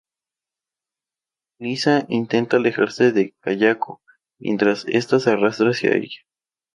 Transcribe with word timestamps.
Lisa 1.59 2.07
intenta 2.09 2.57
alejarse 2.57 3.11
de 3.11 3.35
Kayako 3.39 4.01
mientras 4.39 4.83
esta 4.87 5.19
se 5.19 5.29
arrastra 5.29 5.69
hacia 5.69 5.93
ella. 5.95 6.21